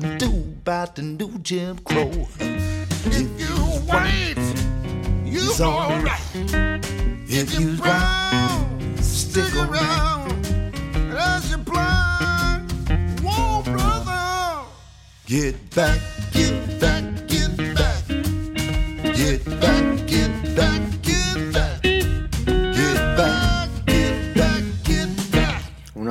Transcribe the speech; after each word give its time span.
Gonna 0.00 0.18
do 0.18 0.30
about 0.62 0.96
the 0.96 1.02
new 1.02 1.38
Jim 1.38 1.78
Crow. 1.78 2.10
If 2.38 3.40
you 3.40 3.54
white, 3.86 4.34
you 5.24 5.50
alright. 5.60 6.20
alright. 6.34 6.84
If 7.28 7.58
You 7.58 7.70
you 7.70 7.76
brown, 7.76 8.96
stick 9.00 9.54
around. 9.54 10.32
As 11.12 11.50
you 11.50 11.58
blind, 11.58 12.70
whoa, 13.22 13.62
brother, 13.62 14.64
get 15.26 15.54
back, 15.74 16.00
get 16.32 16.80
back, 16.80 17.04
get 17.26 17.56
back, 17.74 18.06
get 19.14 19.44
back, 19.60 19.89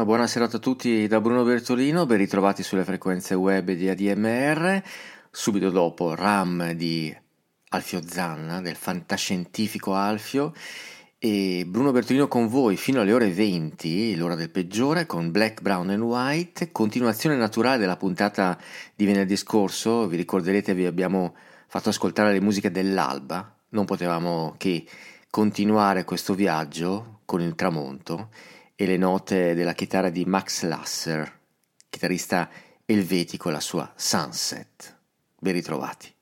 buona 0.09 0.25
serata 0.25 0.57
a 0.57 0.59
tutti 0.59 1.05
da 1.05 1.21
Bruno 1.21 1.43
Bertolino, 1.43 2.07
ben 2.07 2.17
ritrovati 2.17 2.63
sulle 2.63 2.83
frequenze 2.83 3.35
web 3.35 3.71
di 3.73 3.87
ADMR. 3.89 4.81
Subito 5.29 5.69
dopo 5.69 6.15
Ram 6.15 6.71
di 6.71 7.15
Alfio 7.69 8.01
Zanna, 8.03 8.59
del 8.59 8.75
fantascientifico 8.75 9.93
Alfio, 9.93 10.51
e 11.19 11.63
Bruno 11.67 11.91
Bertolino 11.91 12.27
con 12.27 12.47
voi 12.47 12.75
fino 12.75 13.01
alle 13.01 13.13
ore 13.13 13.29
20, 13.29 14.15
l'ora 14.15 14.33
del 14.33 14.49
peggiore, 14.49 15.05
con 15.05 15.29
Black, 15.29 15.61
Brown 15.61 15.91
and 15.91 16.01
White, 16.01 16.71
continuazione 16.71 17.35
naturale 17.35 17.77
della 17.77 17.95
puntata 17.95 18.57
di 18.95 19.05
venerdì 19.05 19.37
scorso. 19.37 20.07
Vi 20.07 20.17
ricorderete, 20.17 20.73
vi 20.73 20.87
abbiamo 20.87 21.35
fatto 21.67 21.89
ascoltare 21.89 22.31
le 22.31 22.41
musiche 22.41 22.71
dell'alba, 22.71 23.55
non 23.69 23.85
potevamo 23.85 24.55
che 24.57 24.87
continuare 25.29 26.03
questo 26.03 26.33
viaggio 26.33 27.19
con 27.25 27.41
il 27.41 27.53
tramonto 27.53 28.29
e 28.81 28.85
le 28.85 28.95
note 28.95 29.55
della 29.55 29.73
chitarra 29.73 30.09
di 30.09 30.23
Max 30.23 30.63
Lasser, 30.63 31.29
chitarrista 31.89 32.49
elvetico, 32.85 33.49
la 33.49 33.59
sua 33.59 33.91
Sunset. 33.93 34.97
Ben 35.37 35.51
ritrovati. 35.51 36.13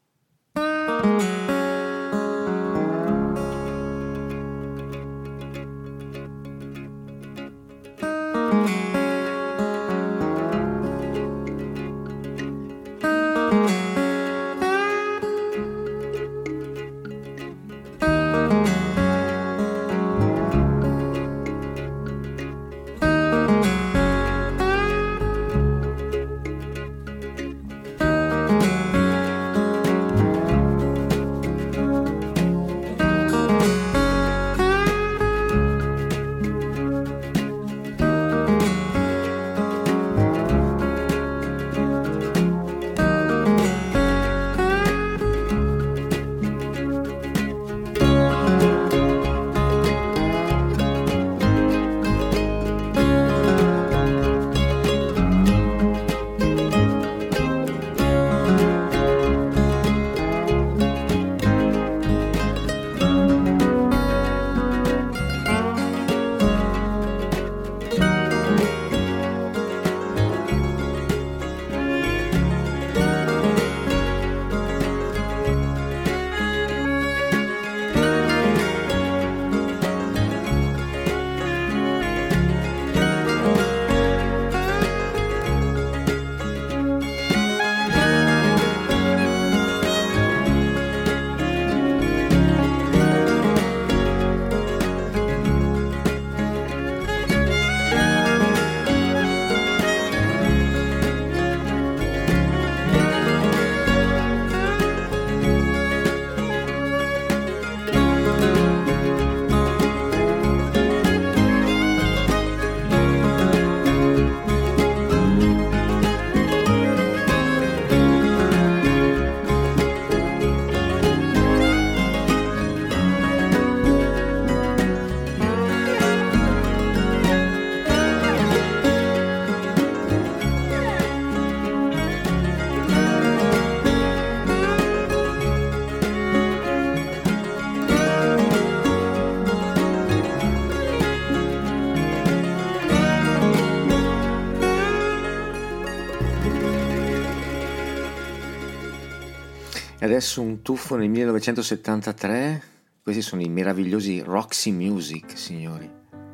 Adesso 150.07 150.41
un 150.41 150.61
tuffo 150.61 150.95
nel 150.95 151.09
1973. 151.09 152.63
Questi 153.03 153.21
sono 153.21 153.41
i 153.41 153.49
meravigliosi 153.49 154.21
Roxy 154.21 154.71
Music, 154.71 155.37
signori, 155.37 155.89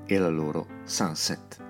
e 0.06 0.18
la 0.18 0.30
loro 0.30 0.68
Sunset. 0.86 1.63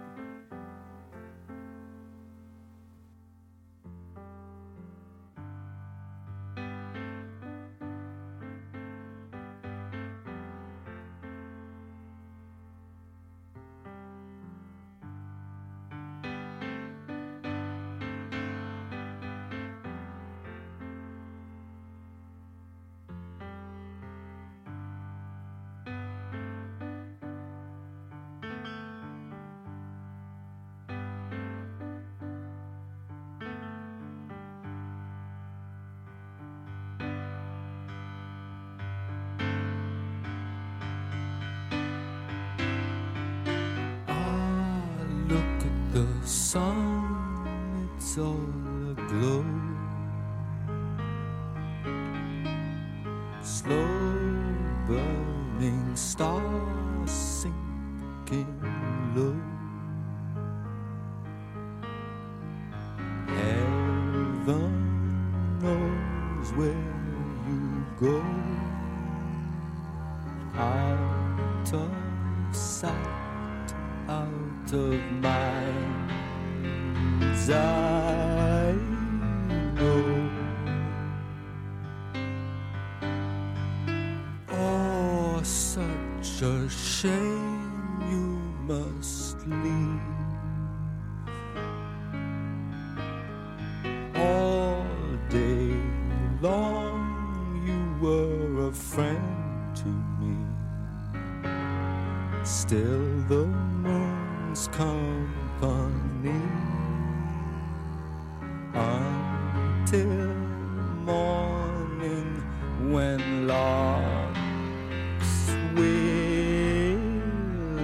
larks 113.48 115.34
will 115.76 116.98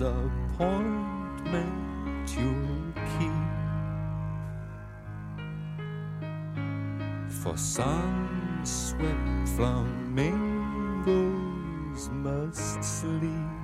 appointment 0.00 1.70
you'll 2.36 2.92
keep 3.18 3.50
for 7.42 7.56
sun-swept 7.56 9.48
flamingos 9.56 10.50
must 12.10 12.84
sleep 12.84 13.59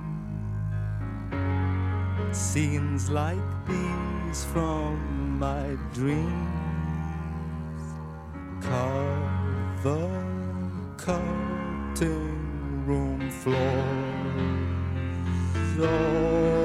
scenes 2.37 3.09
like 3.09 3.65
these 3.65 4.43
from 4.53 5.39
my 5.39 5.75
dreams. 5.93 6.21
Cover 8.61 10.09
curtain 10.97 12.37
room 12.85 13.31
floors. 13.31 13.57
Oh. 15.79 16.56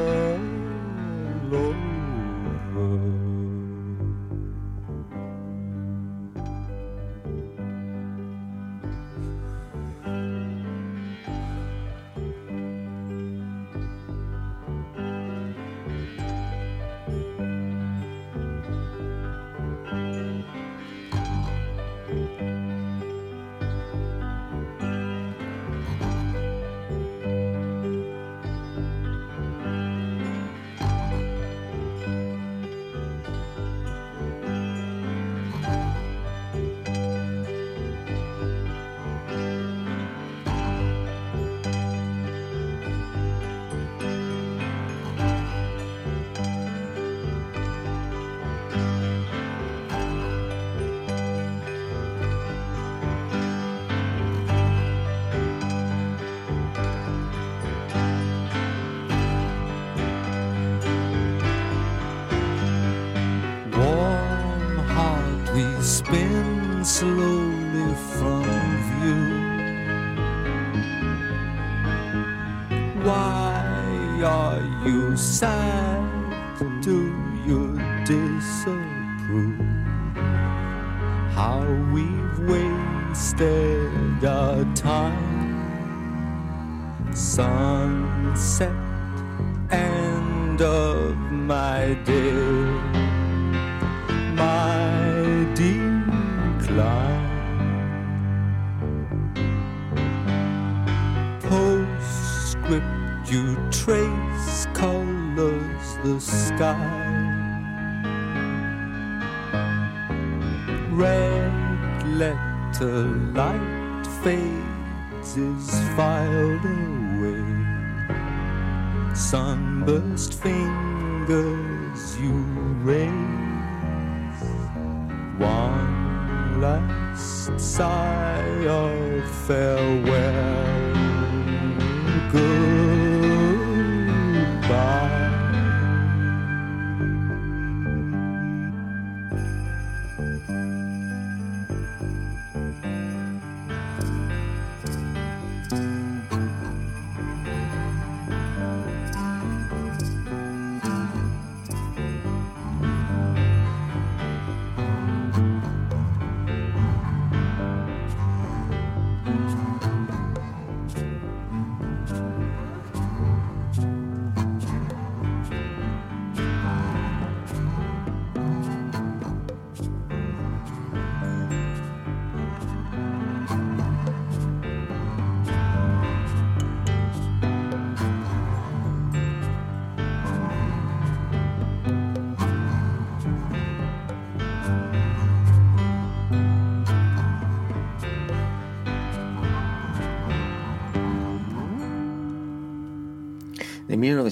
last 126.63 127.59
sigh 127.59 128.67
of 128.69 129.29
farewell. 129.49 131.12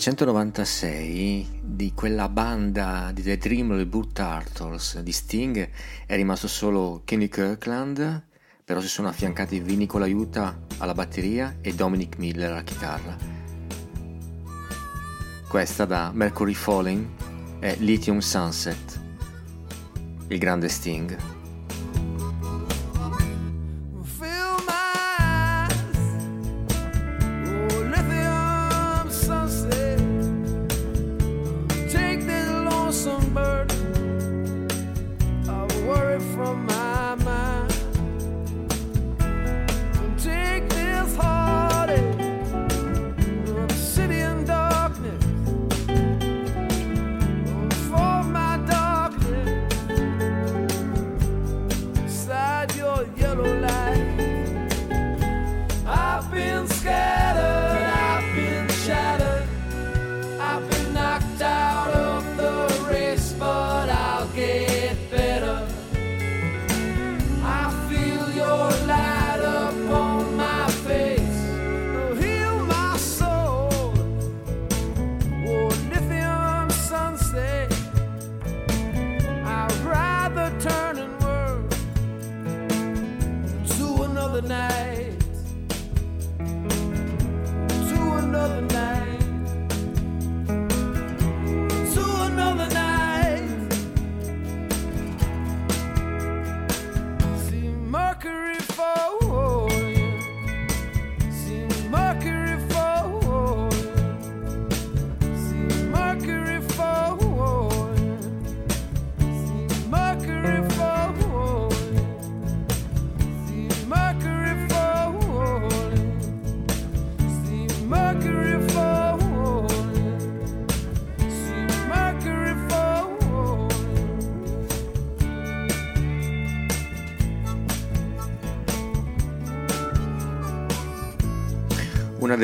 1996 0.00 1.61
di 1.61 1.92
quella 1.92 2.30
banda 2.30 3.11
di 3.12 3.21
The 3.21 3.37
Dream 3.37 3.87
Boot 3.87 4.12
Turtles 4.12 4.99
di 5.00 5.12
Sting 5.12 5.69
è 6.07 6.16
rimasto 6.16 6.49
solo 6.49 7.02
Kenny 7.04 7.28
Kirkland, 7.28 8.25
però 8.64 8.80
si 8.80 8.88
sono 8.88 9.09
affiancati 9.09 9.61
Vinny 9.61 9.85
Colaiuta 9.85 10.59
alla 10.78 10.95
batteria 10.95 11.59
e 11.61 11.75
Dominic 11.75 12.16
Miller 12.16 12.50
alla 12.50 12.62
chitarra. 12.62 13.14
Questa 15.47 15.85
da 15.85 16.11
Mercury 16.14 16.54
Falling 16.54 17.07
è 17.59 17.76
Lithium 17.78 18.21
Sunset, 18.21 19.00
il 20.28 20.38
grande 20.38 20.71
Sting. 20.71 21.39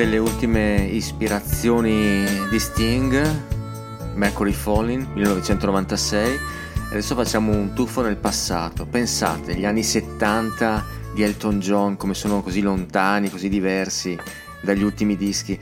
Delle 0.07 0.19
ultime 0.19 0.85
ispirazioni 0.85 2.25
di 2.49 2.61
Sting, 2.61 4.15
Mercury 4.15 4.53
Falling 4.53 5.05
1996. 5.05 6.39
Adesso 6.93 7.17
facciamo 7.17 7.51
un 7.51 7.73
tuffo 7.75 8.03
nel 8.03 8.17
passato. 8.17 8.87
Pensate, 8.87 9.57
gli 9.57 9.65
anni 9.65 9.83
70 9.83 10.85
di 11.13 11.25
Elton 11.25 11.59
John, 11.59 11.97
come 11.97 12.15
sono 12.15 12.41
così 12.41 12.61
lontani, 12.61 13.31
così 13.31 13.49
diversi 13.49 14.17
dagli 14.61 14.85
ultimi 14.85 15.17
dischi. 15.17 15.59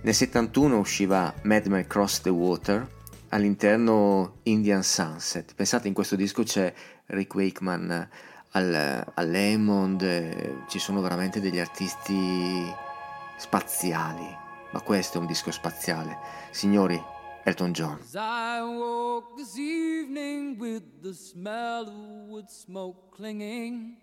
Nel 0.00 0.14
71 0.14 0.78
usciva 0.78 1.34
Mad 1.42 1.66
Men 1.66 1.86
Cross 1.86 2.22
the 2.22 2.30
Water, 2.30 2.88
all'interno 3.28 4.36
Indian 4.44 4.82
Sunset. 4.82 5.52
Pensate, 5.54 5.88
in 5.88 5.92
questo 5.92 6.16
disco 6.16 6.42
c'è 6.44 6.72
Rick 7.08 7.34
Wakeman 7.34 8.08
al, 8.52 9.12
al 9.14 10.62
ci 10.66 10.78
sono 10.78 11.02
veramente 11.02 11.40
degli 11.42 11.58
artisti 11.58 12.90
spaziali, 13.36 14.36
ma 14.72 14.80
questo 14.80 15.18
è 15.18 15.20
un 15.20 15.26
disco 15.26 15.50
spaziale. 15.50 16.18
Signori, 16.50 17.02
Elton 17.44 17.72
John. 17.72 17.98
As 18.00 18.14
I 18.14 18.62
woke 18.62 19.36
this 19.36 19.56
evening 19.58 20.58
with 20.58 20.84
the 21.02 21.12
smell 21.12 21.88
of 21.88 22.28
wood 22.28 22.48
smoke 22.48 23.10
clinging 23.16 23.96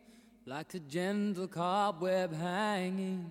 like 0.45 0.73
a 0.73 0.79
gentle 0.79 1.47
cobweb 1.47 2.33
hanging 2.33 3.25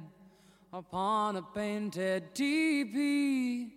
upon 0.72 1.36
a 1.36 1.42
painted 1.42 2.34
teepee. 2.34 3.72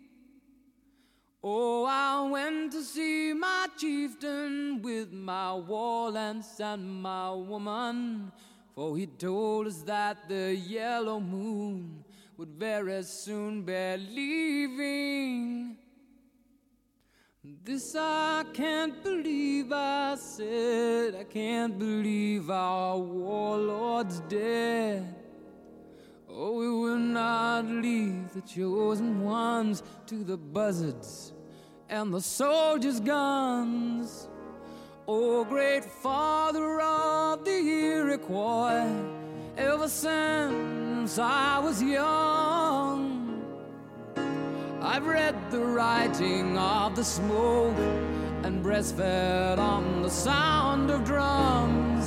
Oh, 1.43 1.85
I 1.85 2.29
went 2.29 2.71
to 2.73 2.83
see 2.83 3.33
my 3.33 3.67
chieftain 3.75 4.79
with 4.83 5.11
my 5.11 5.53
war 5.55 6.11
lance 6.11 6.59
and 6.59 7.01
my 7.01 7.31
woman, 7.31 8.31
for 8.75 8.95
he 8.95 9.07
told 9.07 9.65
us 9.67 9.81
that 9.81 10.29
the 10.29 10.55
yellow 10.55 11.19
moon 11.19 12.03
would 12.41 12.57
very 12.57 13.03
soon 13.03 13.61
be 13.61 13.97
leaving. 14.15 15.77
This 17.63 17.95
I 17.95 18.43
can't 18.51 19.03
believe, 19.03 19.71
I 19.71 20.15
said, 20.15 21.13
I 21.13 21.23
can't 21.23 21.77
believe 21.77 22.49
our 22.49 22.97
warlord's 22.97 24.21
dead. 24.21 25.13
Oh, 26.27 26.53
we 26.53 26.67
will 26.67 26.97
not 26.97 27.65
leave 27.65 28.33
the 28.33 28.41
chosen 28.41 29.21
ones 29.21 29.83
to 30.07 30.23
the 30.23 30.37
buzzards 30.37 31.33
and 31.89 32.11
the 32.11 32.21
soldiers' 32.21 32.99
guns. 32.99 34.27
Oh, 35.07 35.45
great 35.45 35.85
father 35.85 36.81
of 36.81 37.45
the 37.45 37.51
Iroquois, 37.51 38.89
ever 39.57 39.87
since 39.87 40.90
since 41.01 41.17
I 41.17 41.57
was 41.57 41.81
young. 41.81 43.43
I've 44.83 45.07
read 45.07 45.35
the 45.49 45.59
writing 45.59 46.55
of 46.55 46.95
the 46.95 47.03
smoke 47.03 47.75
and 48.43 48.63
breastfed 48.63 49.57
on 49.57 50.03
the 50.03 50.11
sound 50.11 50.91
of 50.91 51.03
drums. 51.03 52.05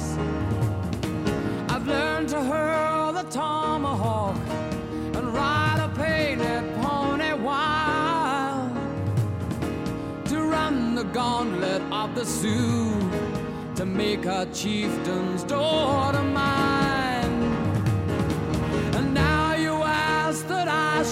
I've 1.72 1.88
learned 1.88 2.28
to 2.28 2.40
hurl 2.40 3.12
the 3.12 3.24
tomahawk 3.24 4.36
and 5.16 5.34
ride 5.34 5.80
a 5.80 5.88
painted 5.96 6.64
pony 6.80 7.32
wild. 7.32 8.76
To 10.26 10.36
run 10.40 10.94
the 10.94 11.06
gauntlet 11.18 11.82
of 11.90 12.14
the 12.14 12.24
Sioux 12.24 13.10
to 13.74 13.84
make 13.84 14.24
a 14.24 14.46
chieftain's 14.52 15.42
daughter 15.42 16.22
mine. 16.22 16.93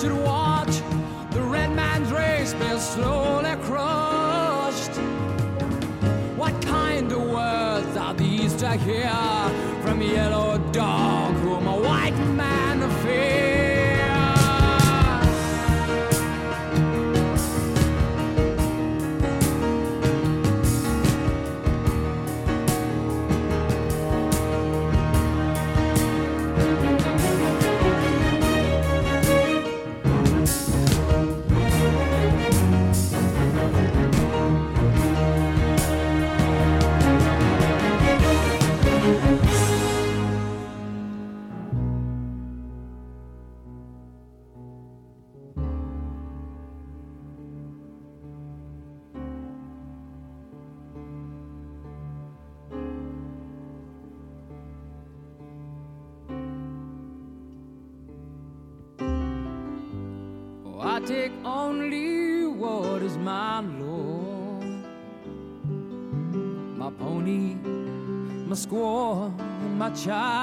Should 0.02 0.24
watch 0.24 0.82
the 1.30 1.40
red 1.42 1.70
man's 1.76 2.10
race 2.10 2.54
be 2.54 2.76
slowly 2.76 3.54
crushed. 3.62 4.96
What 6.36 6.60
kind 6.60 7.12
of 7.12 7.22
words 7.30 7.96
are 7.96 8.12
these 8.12 8.52
to 8.56 8.72
hear 8.72 9.08
from 9.80 10.02
a 10.02 10.04
yellow 10.04 10.58
dog 10.72 11.34
whom 11.34 11.68
a 11.68 11.78
white 11.78 12.18
man 12.34 12.61
child. 70.04 70.41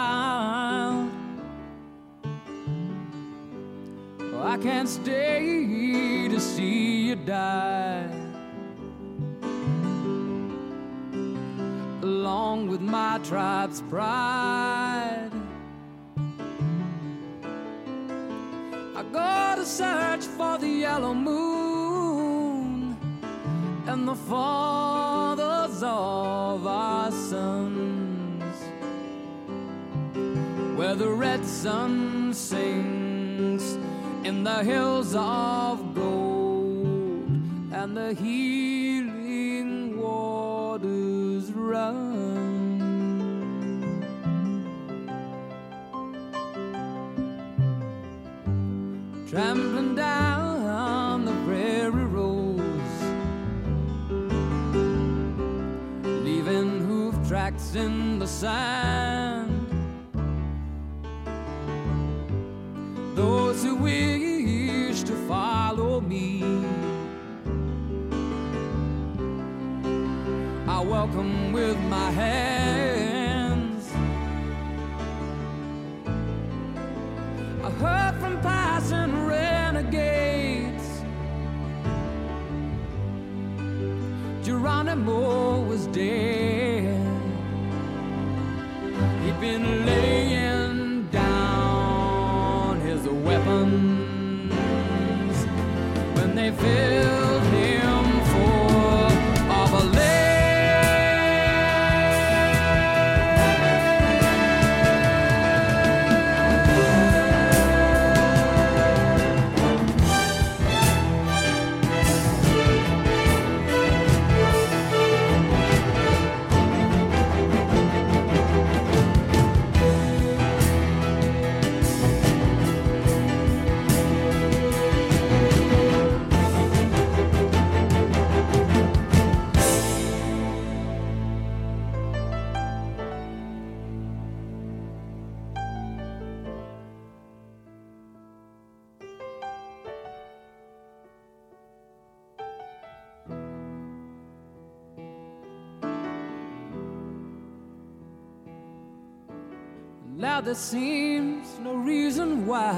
There 150.49 150.55
seems 150.55 151.59
no 151.59 151.75
reason 151.75 152.47
why 152.47 152.73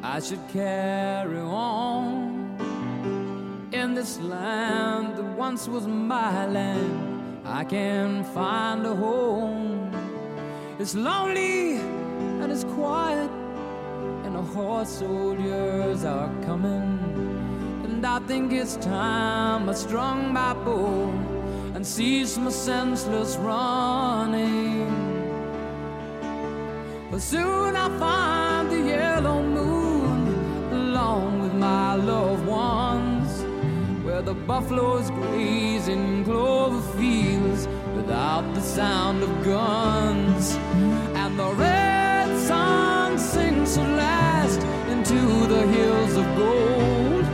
I 0.00 0.20
should 0.20 0.46
carry 0.52 1.40
on 1.40 2.56
in 3.72 3.94
this 3.94 4.20
land 4.20 5.16
that 5.16 5.24
once 5.24 5.66
was 5.66 5.88
my 5.88 6.46
land. 6.46 7.40
I 7.44 7.64
can't 7.64 8.24
find 8.28 8.86
a 8.86 8.94
home. 8.94 9.90
It's 10.78 10.94
lonely 10.94 11.78
and 12.40 12.52
it's 12.52 12.62
quiet, 12.62 13.32
and 14.24 14.36
the 14.36 14.42
horse 14.42 15.00
soldiers 15.00 16.04
are 16.04 16.30
coming. 16.44 16.86
And 17.86 18.06
I 18.06 18.20
think 18.20 18.52
it's 18.52 18.76
time 18.76 19.68
I 19.68 19.74
strung 19.74 20.32
my 20.32 20.54
bow 20.54 21.10
and 21.74 21.84
cease 21.84 22.38
my 22.38 22.52
senseless 22.52 23.36
running. 23.38 24.81
But 27.12 27.20
soon 27.20 27.76
I'll 27.76 27.98
find 27.98 28.70
the 28.70 28.88
yellow 28.88 29.42
moon 29.42 30.72
along 30.72 31.42
with 31.42 31.52
my 31.52 31.94
loved 31.94 32.46
ones, 32.46 33.42
where 34.02 34.22
the 34.22 34.32
buffaloes 34.32 35.10
graze 35.10 35.88
in 35.88 36.24
clover 36.24 36.80
fields 36.96 37.68
without 37.94 38.54
the 38.54 38.62
sound 38.62 39.22
of 39.22 39.28
guns, 39.44 40.56
and 41.14 41.38
the 41.38 41.52
red 41.52 42.34
sun 42.48 43.18
sinks 43.18 43.76
at 43.76 43.90
last 43.90 44.62
into 44.88 45.20
the 45.48 45.66
hills 45.66 46.16
of 46.16 46.24
gold. 46.34 47.24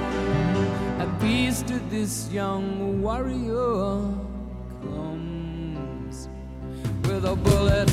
At 0.99 1.21
peace 1.21 1.63
to 1.63 1.79
this 1.89 2.29
young 2.33 3.01
warrior 3.01 4.03
comes 4.83 6.29
with 7.05 7.25
a 7.25 7.37
bullet. 7.37 7.89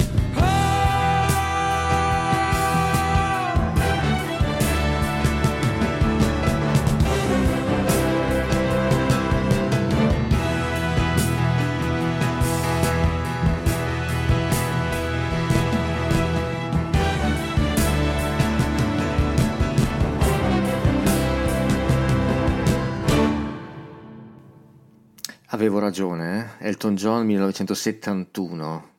Avevo 25.56 25.80
ragione, 25.80 26.58
eh? 26.60 26.68
Elton 26.68 26.96
John 26.96 27.26
1971, 27.26 28.89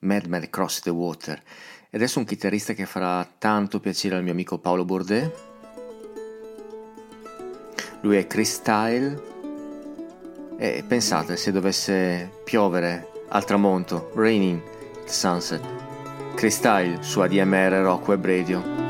Mad 0.00 0.24
Mad 0.24 0.50
Cross 0.50 0.80
the 0.80 0.90
Water. 0.90 1.40
E 1.88 1.96
adesso 1.96 2.18
un 2.18 2.24
chitarrista 2.24 2.72
che 2.72 2.86
farà 2.86 3.24
tanto 3.38 3.78
piacere 3.78 4.16
al 4.16 4.24
mio 4.24 4.32
amico 4.32 4.58
Paolo 4.58 4.84
Bordet. 4.84 5.32
Lui 8.00 8.16
è 8.16 8.26
Chris 8.26 8.54
Style. 8.54 9.22
E 10.58 10.82
pensate, 10.84 11.36
se 11.36 11.52
dovesse 11.52 12.28
piovere 12.42 13.06
al 13.28 13.44
tramonto, 13.44 14.10
Raining 14.16 14.60
Sunset, 15.04 15.62
Chris 16.34 16.56
Style 16.56 17.00
su 17.04 17.20
ADMR 17.20 17.74
Rock 17.74 18.08
Web 18.08 18.26
Radio. 18.26 18.89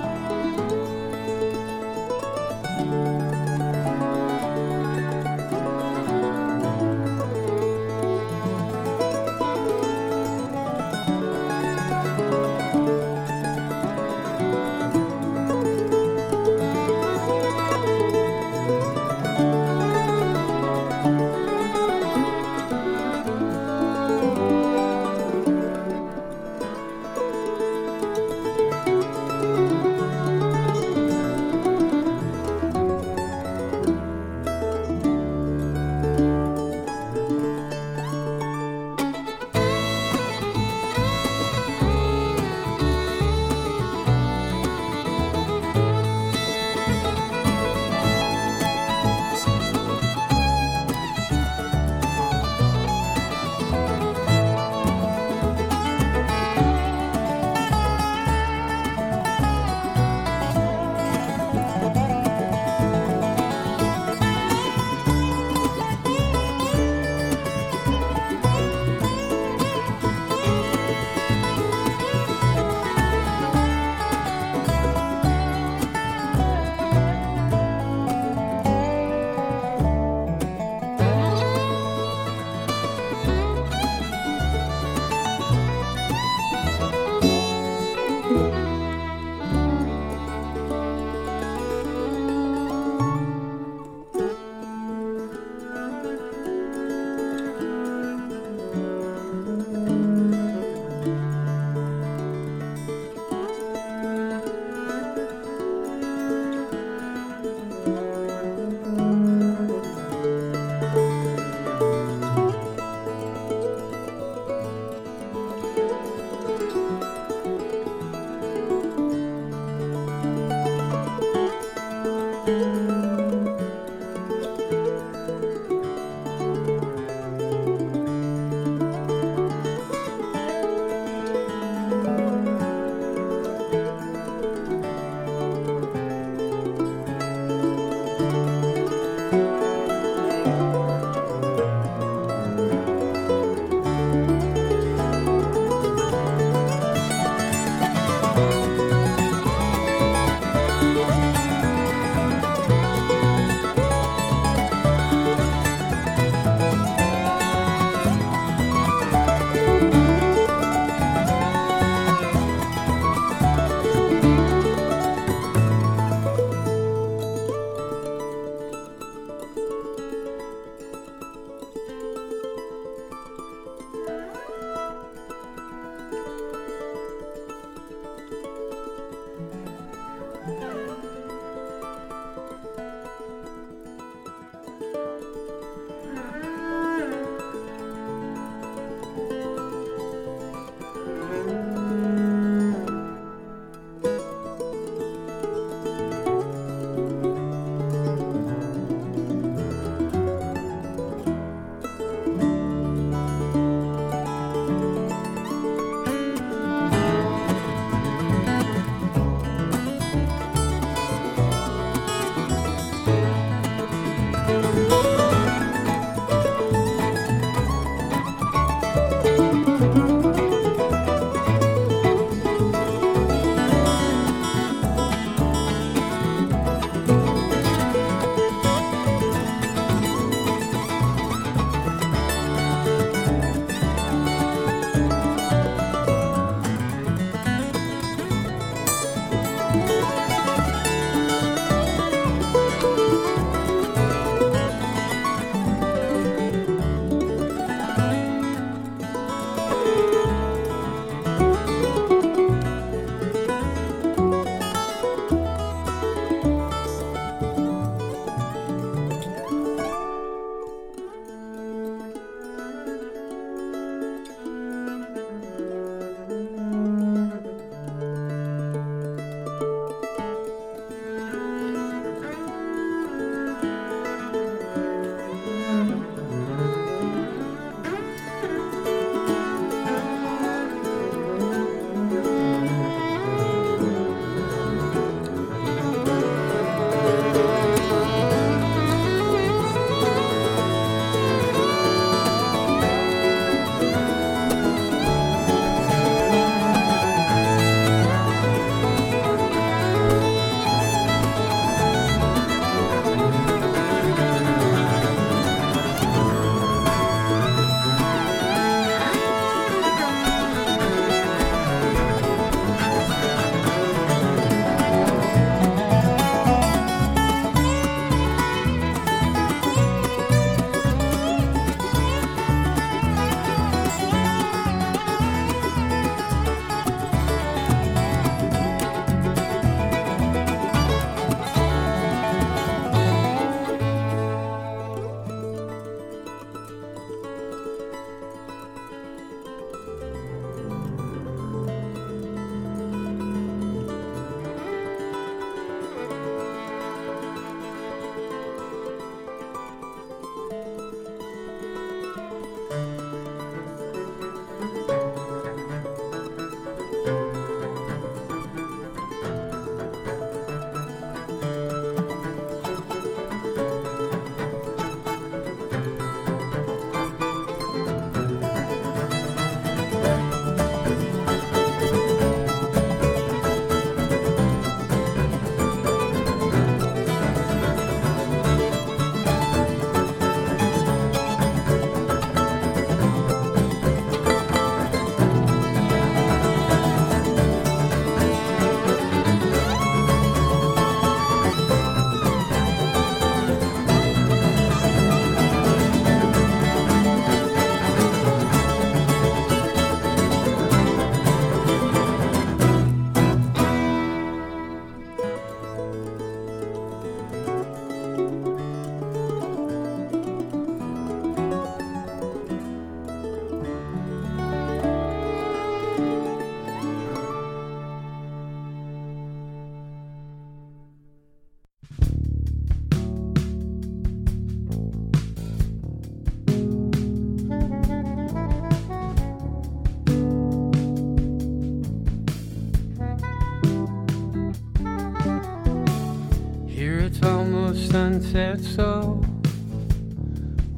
Sunset, 438.31 438.61
so 438.61 439.21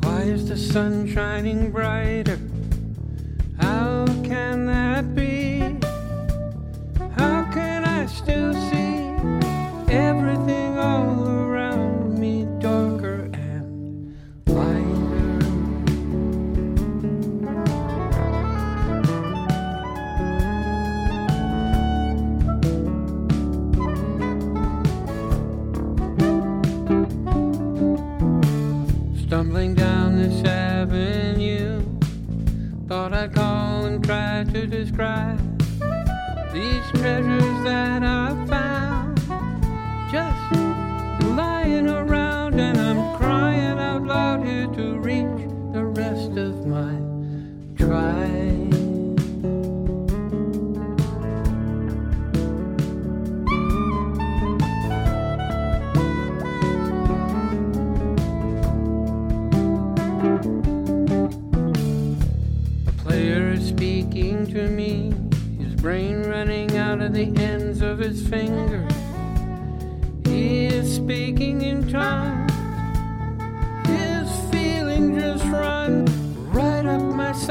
why 0.00 0.22
is 0.22 0.48
the 0.48 0.56
sun 0.56 1.06
shining 1.06 1.70
brighter? 1.70 2.21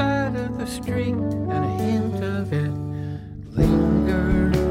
Side 0.02 0.36
of 0.36 0.58
the 0.58 0.66
street, 0.66 1.14
and 1.14 1.52
a 1.52 1.68
hint 1.82 2.24
of 2.24 2.52
it 2.52 2.74
lingers. 3.56 4.61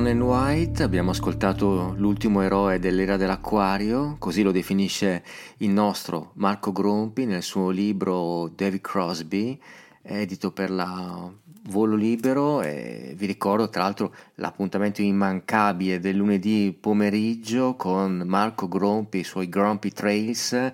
Brown 0.00 0.06
and 0.06 0.22
White, 0.22 0.82
abbiamo 0.82 1.10
ascoltato 1.10 1.92
l'ultimo 1.98 2.40
eroe 2.40 2.78
dell'era 2.78 3.18
dell'acquario, 3.18 4.16
così 4.18 4.40
lo 4.40 4.50
definisce 4.50 5.22
il 5.58 5.68
nostro 5.68 6.30
Marco 6.36 6.72
Grompi 6.72 7.26
nel 7.26 7.42
suo 7.42 7.68
libro 7.68 8.48
David 8.48 8.80
Crosby, 8.80 9.60
edito 10.00 10.52
per 10.52 10.70
la 10.70 11.30
Volo 11.64 11.96
Libero. 11.96 12.62
E 12.62 13.12
vi 13.14 13.26
ricordo 13.26 13.68
tra 13.68 13.82
l'altro 13.82 14.14
l'appuntamento 14.36 15.02
immancabile 15.02 16.00
del 16.00 16.16
lunedì 16.16 16.74
pomeriggio 16.80 17.76
con 17.76 18.22
Marco 18.24 18.68
Grompi 18.68 19.18
e 19.18 19.20
i 19.20 19.24
suoi 19.24 19.50
Grumpy 19.50 19.90
Trails, 19.90 20.72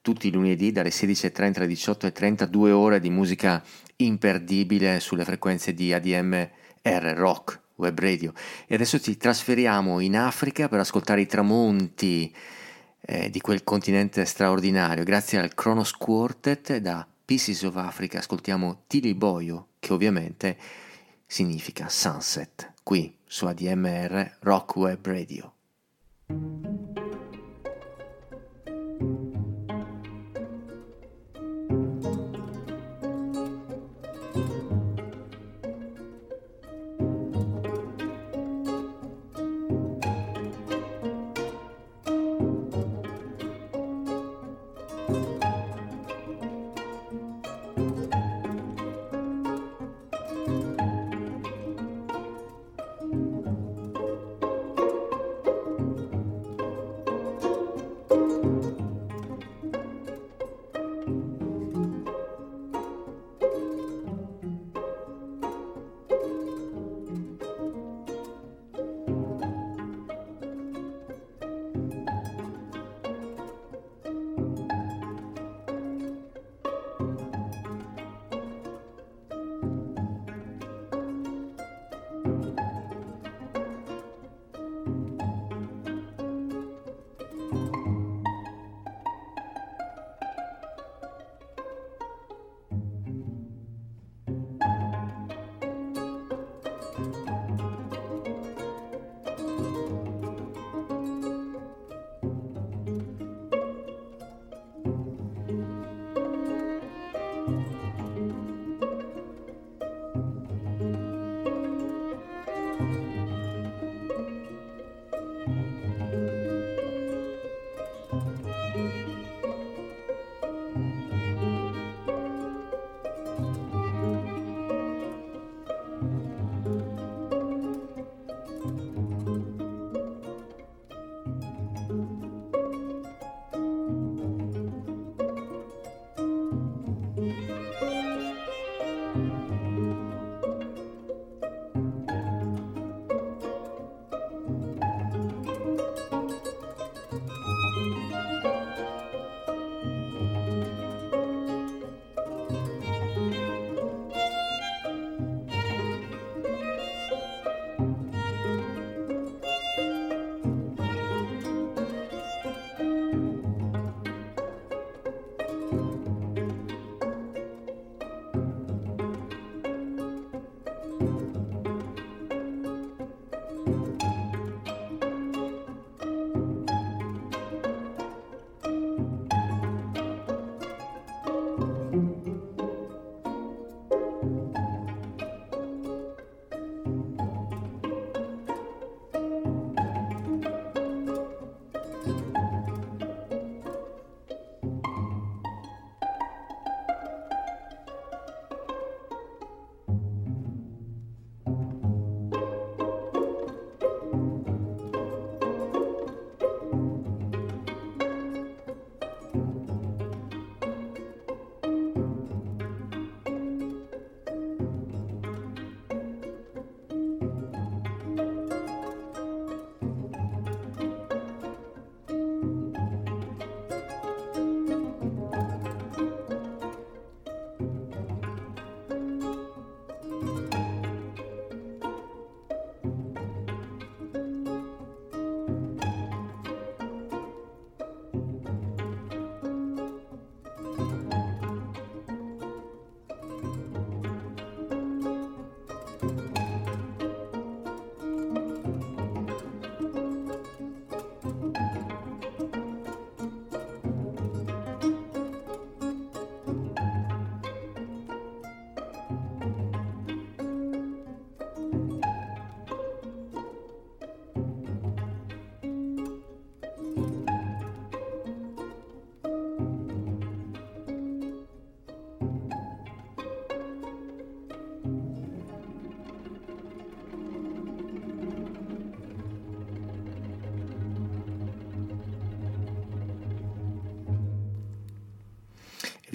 tutti 0.00 0.28
i 0.28 0.32
lunedì 0.32 0.70
dalle 0.70 0.90
16.30 0.90 1.56
alle 1.56 1.66
18.30, 1.66 2.44
due 2.44 2.70
ore 2.70 3.00
di 3.00 3.10
musica 3.10 3.60
imperdibile 3.96 5.00
sulle 5.00 5.24
frequenze 5.24 5.74
di 5.74 5.92
ADMR 5.92 7.16
Rock 7.16 7.66
Web 7.78 7.98
Radio. 7.98 8.32
E 8.66 8.74
adesso 8.74 9.00
ci 9.00 9.16
trasferiamo 9.16 10.00
in 10.00 10.16
Africa 10.16 10.68
per 10.68 10.80
ascoltare 10.80 11.22
i 11.22 11.26
tramonti 11.26 12.34
eh, 13.00 13.30
di 13.30 13.40
quel 13.40 13.64
continente 13.64 14.24
straordinario. 14.24 15.04
Grazie 15.04 15.38
al 15.38 15.54
Kronos 15.54 15.92
Quartet 15.92 16.76
da 16.76 17.06
Pieces 17.24 17.62
of 17.62 17.76
Africa 17.76 18.18
ascoltiamo 18.18 18.84
Tili 18.86 19.14
Boyo, 19.14 19.68
che 19.78 19.92
ovviamente 19.92 20.56
significa 21.26 21.88
sunset, 21.90 22.72
qui 22.82 23.14
su 23.26 23.44
ADMR 23.44 24.36
Rock 24.40 24.76
Web 24.76 25.06
Radio. 25.06 25.52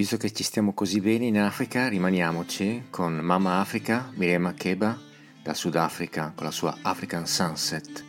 Visto 0.03 0.17
che 0.17 0.33
ci 0.33 0.43
stiamo 0.43 0.73
così 0.73 0.99
bene 0.99 1.27
in 1.27 1.39
Africa, 1.39 1.87
rimaniamoci 1.87 2.87
con 2.89 3.13
Mama 3.19 3.61
Africa, 3.61 4.11
Miriam 4.15 4.41
Makeba, 4.41 4.99
dal 5.41 5.55
Sudafrica 5.55 6.33
con 6.35 6.45
la 6.45 6.51
sua 6.51 6.77
African 6.81 7.25
Sunset, 7.25 8.03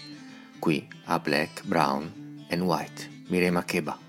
qui 0.58 0.88
a 1.04 1.20
Black, 1.20 1.64
Brown 1.64 2.46
and 2.50 2.62
White. 2.62 3.08
Miriam 3.28 3.54
Makeba. 3.54 4.03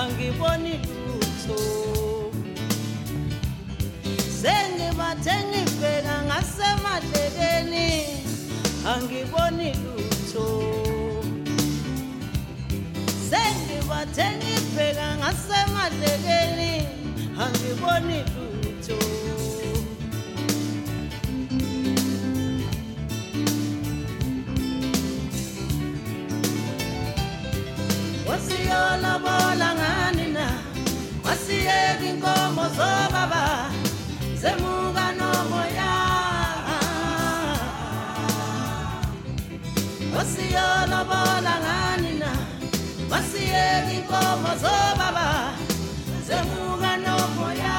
Angiboni 0.00 0.74
lutho. 1.06 1.58
Sengibathe 4.40 5.34
ngibheka 5.48 6.16
ngasematekeni 6.28 7.88
angiboni 8.92 9.68
lutho. 9.82 10.46
Sengibathe 13.28 14.26
ngibheka 14.38 15.08
ngasematekeni 15.20 16.72
angiboni 17.44 18.18
lutho. 18.34 18.98
Wasiyolobola 28.28 29.39
zobaba 32.76 33.42
zemuka 34.40 35.06
nomoya. 35.18 35.90
Wasiyolobola 40.16 41.54
ngani 41.62 42.12
na? 42.22 42.30
Wasiyeka 43.10 43.90
inkomo 43.96 44.50
zobaba 44.62 45.26
zemuka 46.26 46.92
nomoya. 47.04 47.76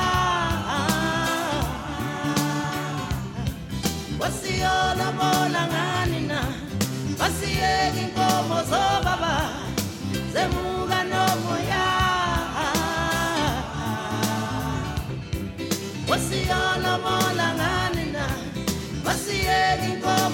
Wasiyolobola 4.32 5.62
ngani 5.72 6.20
na? 6.28 6.40
Wasiyeka 7.20 8.00
inkomo 8.04 8.58
zobaba 8.70 9.34
zemuka 10.34 10.61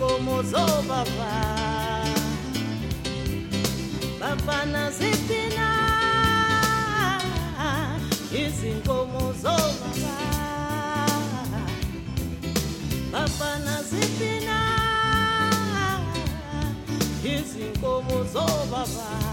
como 0.00 0.42
zo 0.42 0.56
oh, 0.56 0.82
baba 0.88 1.32
baba 4.18 4.64
nazipina 4.64 5.68
izinkomo 8.32 9.34
papá 9.42 9.52
oh, 9.60 9.72
baba 9.80 10.16
baba 13.12 13.58
nazipina 13.66 14.58
izinkomo 17.22 18.24
como 18.32 18.40
oh, 18.40 18.66
baba 18.72 19.29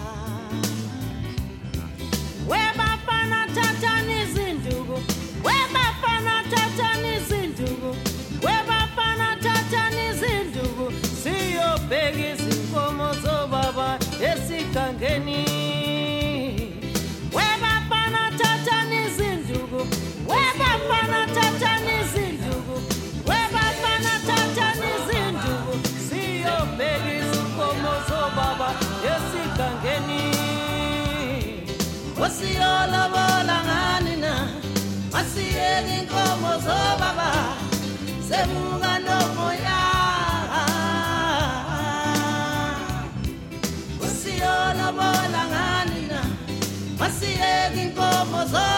wasiyolobola 32.38 33.58
ngani 33.66 34.16
na? 34.22 34.34
Wasiyeka 35.14 35.92
inkomo 36.00 36.52
zobaba 36.66 37.30
zemuka 38.30 38.94
nomoya. 39.06 39.80
Wasiyolobola 44.02 45.42
ngani 45.52 46.02
na? 46.12 46.22
Wasiyeka 47.00 47.82
inkomo 47.84 48.40
zobaba 48.46 48.77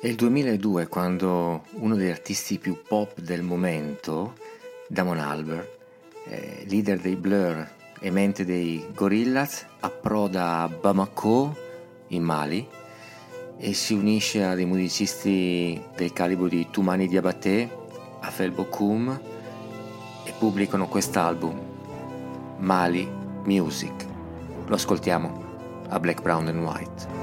È 0.00 0.06
il 0.06 0.14
2002 0.14 0.86
quando 0.88 1.64
uno 1.72 1.94
degli 1.94 2.08
artisti 2.08 2.58
più 2.58 2.80
pop 2.88 3.20
del 3.20 3.42
momento, 3.42 4.34
Damon 4.88 5.18
Albarn, 5.18 5.66
eh, 6.24 6.64
leader 6.66 6.98
dei 6.98 7.16
Blur 7.16 7.68
e 8.00 8.10
mente 8.10 8.46
dei 8.46 8.86
Gorillaz, 8.94 9.66
approda 9.80 10.60
a 10.60 10.68
Bamako 10.68 11.54
in 12.08 12.22
Mali 12.22 12.66
e 13.58 13.74
si 13.74 13.92
unisce 13.92 14.42
a 14.42 14.54
dei 14.54 14.64
musicisti 14.64 15.78
del 15.94 16.14
calibro 16.14 16.48
di 16.48 16.66
Toumani 16.70 17.06
Diabaté, 17.06 17.68
Afel 18.20 18.52
Bokoum 18.52 19.29
pubblicano 20.40 20.88
quest'album, 20.88 21.60
Mali 22.60 23.06
Music. 23.44 24.06
Lo 24.64 24.74
ascoltiamo 24.74 25.44
a 25.90 26.00
Black, 26.00 26.22
Brown 26.22 26.46
and 26.46 26.64
White. 26.64 27.19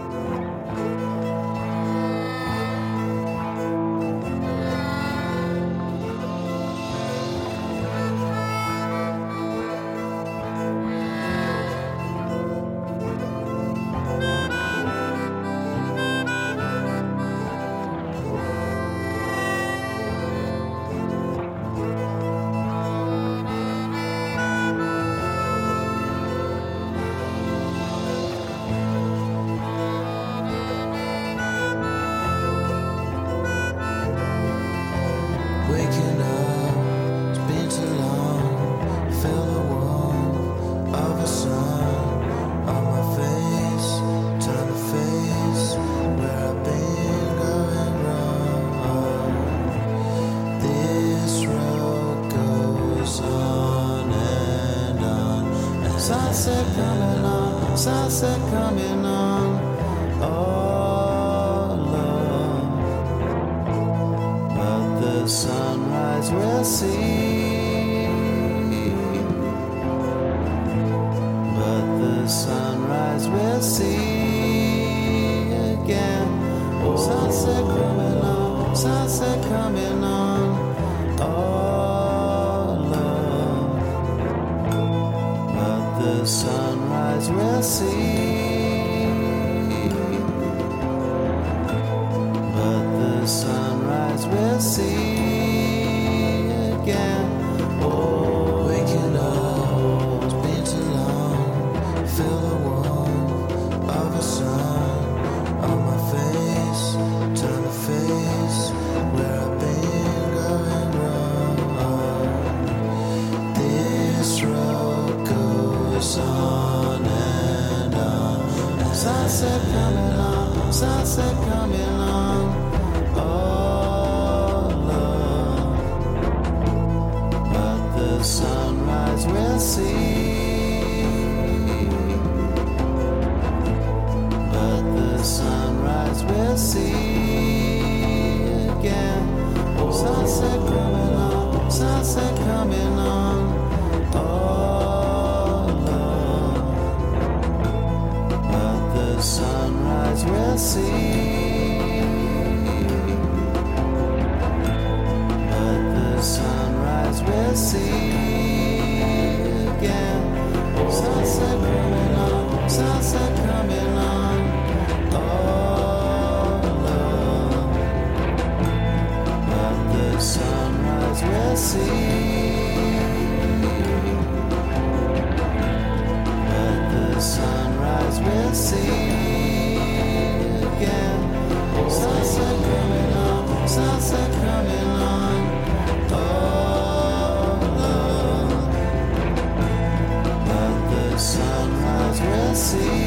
See. 192.67 193.06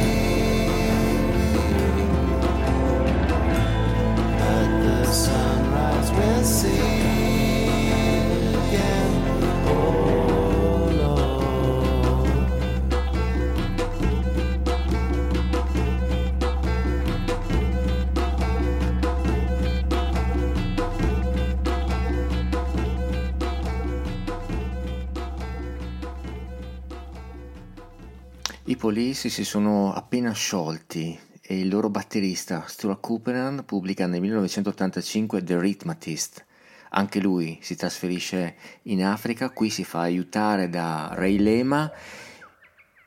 Police 28.91 29.29
si 29.29 29.45
sono 29.45 29.95
appena 29.95 30.33
sciolti 30.33 31.17
e 31.41 31.61
il 31.61 31.69
loro 31.69 31.91
batterista 31.91 32.65
Stuart 32.67 32.99
Copeland 32.99 33.63
pubblica 33.63 34.09
nel 34.09 34.21
1985 34.21 35.45
The 35.45 35.61
Rhythmatist. 35.61 36.45
Anche 36.89 37.21
lui 37.21 37.57
si 37.63 37.77
trasferisce 37.77 38.57
in 38.83 39.05
Africa, 39.05 39.51
qui 39.51 39.71
si 39.71 39.85
fa 39.85 40.01
aiutare 40.01 40.69
da 40.69 41.11
Ray 41.13 41.39
Lema 41.39 41.89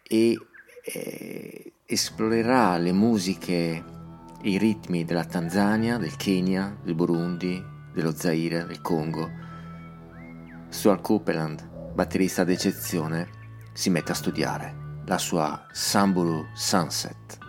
e 0.08 0.38
eh, 0.86 1.74
esplorerà 1.86 2.78
le 2.78 2.94
musiche 2.94 3.84
e 4.42 4.50
i 4.50 4.58
ritmi 4.58 5.04
della 5.04 5.26
Tanzania, 5.26 5.98
del 5.98 6.16
Kenya, 6.16 6.80
del 6.82 6.96
Burundi, 6.96 7.62
dello 7.94 8.16
Zaire, 8.16 8.66
del 8.68 8.80
Congo. 8.80 9.30
Stuart 10.70 11.02
Copeland, 11.02 11.92
batterista 11.94 12.46
d'eccezione, 12.46 13.28
si 13.74 13.90
mette 13.90 14.14
a 14.14 14.16
studiare 14.16 14.83
la 15.06 15.18
sua 15.18 15.68
Samburu 15.72 16.46
Sunset. 16.54 17.43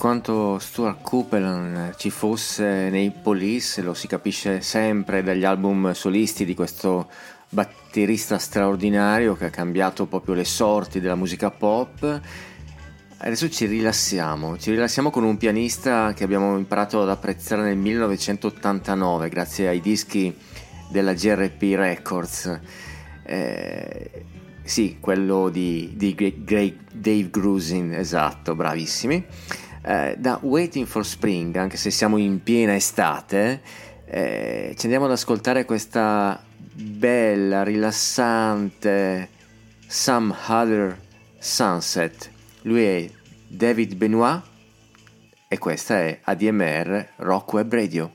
Quanto 0.00 0.58
Stuart 0.58 1.02
Copeland 1.02 1.94
ci 1.96 2.08
fosse 2.08 2.88
nei 2.88 3.10
Police 3.10 3.82
lo 3.82 3.92
si 3.92 4.06
capisce 4.06 4.62
sempre 4.62 5.22
dagli 5.22 5.44
album 5.44 5.92
solisti 5.92 6.46
di 6.46 6.54
questo 6.54 7.10
batterista 7.50 8.38
straordinario 8.38 9.36
che 9.36 9.44
ha 9.44 9.50
cambiato 9.50 10.06
proprio 10.06 10.34
le 10.34 10.46
sorti 10.46 11.00
della 11.00 11.16
musica 11.16 11.50
pop. 11.50 12.18
Adesso 13.18 13.50
ci 13.50 13.66
rilassiamo, 13.66 14.56
ci 14.56 14.70
rilassiamo 14.70 15.10
con 15.10 15.22
un 15.22 15.36
pianista 15.36 16.14
che 16.14 16.24
abbiamo 16.24 16.56
imparato 16.56 17.02
ad 17.02 17.10
apprezzare 17.10 17.60
nel 17.60 17.76
1989 17.76 19.28
grazie 19.28 19.68
ai 19.68 19.82
dischi 19.82 20.34
della 20.88 21.12
GRP 21.12 21.74
Records. 21.74 22.58
Eh, 23.22 24.24
sì, 24.62 24.96
quello 24.98 25.50
di, 25.50 25.92
di 25.94 26.14
Dave 26.42 27.28
Grusin, 27.28 27.92
esatto, 27.92 28.54
bravissimi. 28.54 29.26
Eh, 29.82 30.16
da 30.18 30.38
Waiting 30.42 30.86
for 30.86 31.06
Spring, 31.06 31.56
anche 31.56 31.76
se 31.76 31.90
siamo 31.90 32.18
in 32.18 32.42
piena 32.42 32.74
estate, 32.74 33.62
eh, 34.04 34.74
ci 34.76 34.84
andiamo 34.86 35.06
ad 35.06 35.12
ascoltare 35.12 35.64
questa 35.64 36.42
bella, 36.72 37.62
rilassante 37.62 39.28
Some 39.86 40.34
Other 40.48 40.98
Sunset. 41.38 42.30
Lui 42.62 42.84
è 42.84 43.10
David 43.46 43.94
Benoit 43.94 44.42
e 45.48 45.58
questa 45.58 45.98
è 45.98 46.20
ADMR 46.22 47.08
Rock 47.16 47.52
Web 47.54 47.72
Radio. 47.72 48.14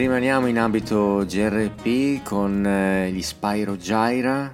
Rimaniamo 0.00 0.46
in 0.46 0.58
ambito 0.58 1.26
GRP 1.26 2.22
con 2.22 2.64
eh, 2.64 3.12
gli 3.12 3.20
Spyro 3.20 3.76
Gyra, 3.76 4.50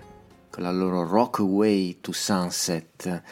con 0.50 0.64
la 0.64 0.72
loro 0.72 1.06
Rock 1.06 1.38
Way 1.38 2.00
to 2.00 2.10
Sunset. 2.10 3.22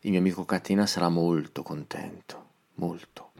Il 0.00 0.10
mio 0.10 0.18
amico 0.18 0.44
Catena 0.44 0.84
sarà 0.84 1.08
molto 1.08 1.62
contento, 1.62 2.48
molto. 2.74 3.30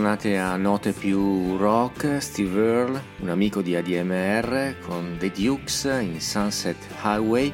E 0.00 0.02
tornati 0.02 0.34
a 0.34 0.56
note 0.56 0.92
più 0.92 1.58
rock, 1.58 2.22
Steve 2.22 2.58
Earle, 2.58 3.02
un 3.18 3.28
amico 3.28 3.60
di 3.60 3.76
ADMR 3.76 4.76
con 4.80 5.16
The 5.18 5.30
Dukes 5.30 5.84
in 6.00 6.18
Sunset 6.18 6.78
Highway. 7.02 7.52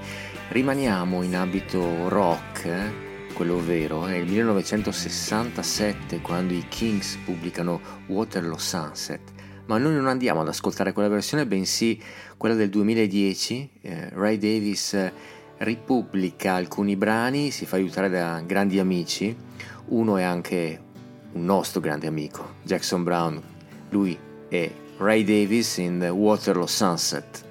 Rimaniamo 0.50 1.24
in 1.24 1.34
ambito 1.34 2.08
rock, 2.08 3.32
quello 3.34 3.58
vero, 3.58 4.06
è 4.06 4.14
il 4.14 4.30
1967 4.30 6.20
quando 6.20 6.54
i 6.54 6.64
Kings 6.68 7.18
pubblicano 7.24 7.80
Waterloo 8.06 8.58
Sunset. 8.58 9.22
Ma 9.66 9.78
noi 9.78 9.94
non 9.94 10.06
andiamo 10.06 10.42
ad 10.42 10.48
ascoltare 10.48 10.92
quella 10.92 11.08
versione, 11.08 11.46
bensì 11.46 12.00
quella 12.36 12.54
del 12.54 12.68
2010. 12.70 13.70
Eh, 13.80 14.10
Ray 14.10 14.38
Davis 14.38 14.94
eh, 14.94 15.12
ripubblica 15.56 16.54
alcuni 16.54 16.94
brani, 16.94 17.50
si 17.50 17.66
fa 17.66 17.74
aiutare 17.74 18.08
da 18.08 18.40
grandi 18.46 18.78
amici. 18.78 19.36
Uno 19.88 20.16
è 20.16 20.22
anche 20.22 20.84
un 21.32 21.44
nostro 21.44 21.80
grande 21.80 22.06
amico, 22.06 22.54
Jackson 22.62 23.02
Brown. 23.02 23.42
Lui 23.90 24.18
è 24.48 24.70
Ray 24.98 25.24
Davis 25.24 25.76
in 25.78 25.98
The 26.00 26.08
Waterloo 26.08 26.66
Sunset. 26.66 27.44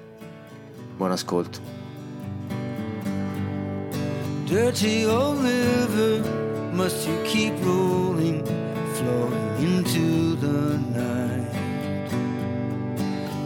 Buon 0.96 1.12
ascolto. 1.12 1.60
Dirty 4.46 5.04
old 5.04 5.38
river, 5.42 6.22
must 6.72 7.06
you 7.06 7.16
keep 7.24 7.52
rolling, 7.64 8.44
flowing 8.94 9.56
into 9.58 10.36
the 10.36 10.78
night? 10.94 11.50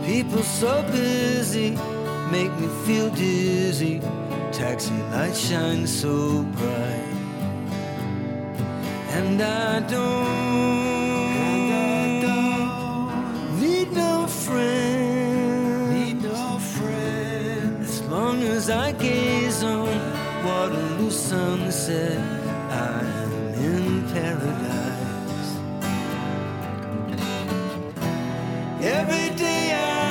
People 0.05 0.43
so 0.43 0.83
busy, 0.91 1.77
make 2.31 2.51
me 2.59 2.69
feel 2.85 3.11
dizzy. 3.11 4.01
Taxi 4.53 4.93
lights 5.11 5.39
shine 5.39 5.87
so 5.87 6.43
bright. 6.43 7.10
And 9.13 9.43
I 9.43 9.81
don't 9.81 10.31
need 13.61 13.93
no 13.93 14.27
friend. 14.27 15.93
Need 15.95 16.23
no 16.23 16.59
friend. 16.59 17.83
As 17.83 18.01
long 18.03 18.43
as 18.43 18.71
I 18.71 18.93
gaze 18.93 19.63
on 19.65 19.89
Waterloo 20.45 21.11
sunset, 21.11 22.19
I 22.71 23.01
am 23.25 23.33
in 23.69 24.09
paradise. 24.13 25.51
Every 28.81 29.29
day 29.37 29.73
I 29.75 30.10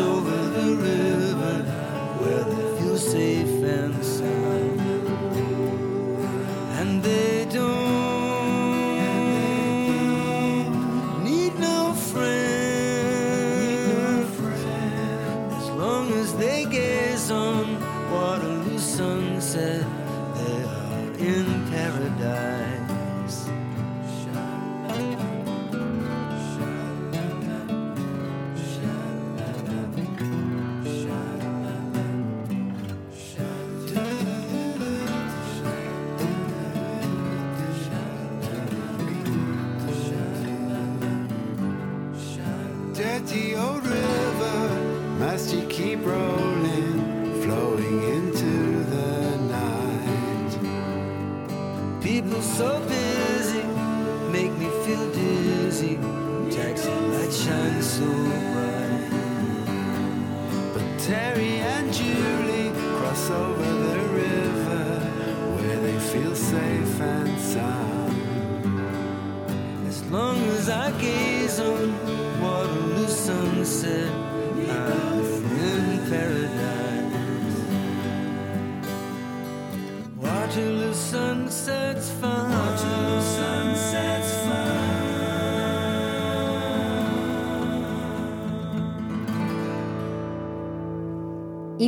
over 0.00 0.29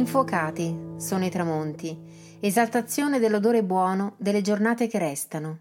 Infuocati 0.03 0.77
sono 0.97 1.24
i 1.24 1.31
tramonti, 1.31 1.97
esaltazione 2.41 3.20
dell'odore 3.20 3.62
buono 3.62 4.16
delle 4.16 4.41
giornate 4.41 4.89
che 4.89 4.99
restano. 4.99 5.61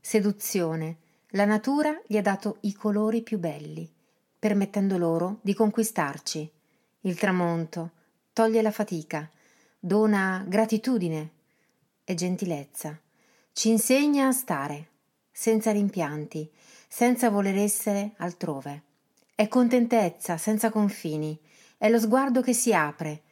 Seduzione, 0.00 0.98
la 1.30 1.46
natura 1.46 2.00
gli 2.06 2.16
ha 2.16 2.22
dato 2.22 2.58
i 2.60 2.74
colori 2.74 3.22
più 3.22 3.40
belli, 3.40 3.92
permettendo 4.38 4.96
loro 4.98 5.40
di 5.42 5.52
conquistarci. 5.52 6.48
Il 7.00 7.18
tramonto 7.18 7.90
toglie 8.32 8.62
la 8.62 8.70
fatica, 8.70 9.28
dona 9.80 10.44
gratitudine 10.46 11.30
e 12.04 12.14
gentilezza, 12.14 12.96
ci 13.52 13.70
insegna 13.70 14.28
a 14.28 14.32
stare, 14.32 14.90
senza 15.32 15.72
rimpianti, 15.72 16.48
senza 16.86 17.30
voler 17.30 17.56
essere 17.56 18.12
altrove. 18.18 18.82
È 19.34 19.48
contentezza 19.48 20.36
senza 20.36 20.70
confini, 20.70 21.36
è 21.76 21.90
lo 21.90 21.98
sguardo 21.98 22.42
che 22.42 22.52
si 22.52 22.72
apre, 22.72 23.22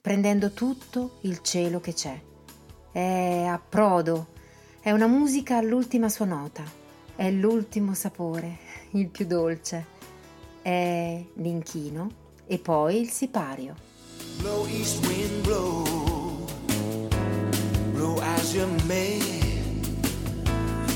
prendendo 0.00 0.52
tutto 0.52 1.18
il 1.22 1.40
cielo 1.42 1.80
che 1.80 1.92
c'è. 1.92 2.18
È 2.90 3.44
approdo, 3.44 4.28
è 4.80 4.90
una 4.90 5.06
musica 5.06 5.58
all'ultima 5.58 6.08
sua 6.08 6.24
nota, 6.24 6.62
è 7.14 7.30
l'ultimo 7.30 7.94
sapore, 7.94 8.58
il 8.92 9.08
più 9.08 9.26
dolce, 9.26 9.98
è 10.62 11.22
l'inchino 11.34 12.10
e 12.46 12.58
poi 12.58 13.00
il 13.00 13.10
sipario. 13.10 13.74
Blow 14.38 14.66
east 14.66 15.04
wind, 15.06 15.42
blow, 15.42 16.46
blow 17.92 18.18
as 18.20 18.54
you 18.54 18.66
may. 18.86 19.18